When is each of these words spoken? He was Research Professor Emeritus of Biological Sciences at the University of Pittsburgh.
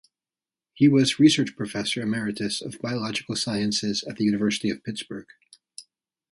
He 0.73 0.87
was 0.87 1.19
Research 1.19 1.55
Professor 1.55 2.01
Emeritus 2.01 2.59
of 2.59 2.79
Biological 2.79 3.35
Sciences 3.35 4.03
at 4.09 4.17
the 4.17 4.23
University 4.23 4.71
of 4.71 4.83
Pittsburgh. 4.83 5.27